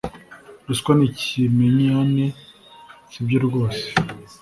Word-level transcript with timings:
ruswa 0.67 0.91
n'ikimenyane, 0.97 2.25
si 3.11 3.19
byo 3.27 3.39
rwose 3.45 3.85